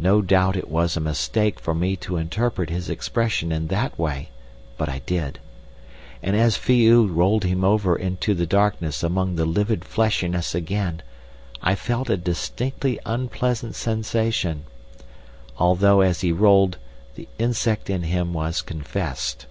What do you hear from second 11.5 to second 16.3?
I felt a distinctly unpleasant sensation, although as